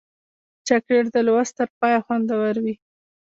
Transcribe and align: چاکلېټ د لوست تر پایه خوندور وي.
چاکلېټ 0.67 1.05
د 1.15 1.17
لوست 1.27 1.53
تر 1.59 1.67
پایه 1.79 1.99
خوندور 2.05 2.55
وي. 2.63 2.75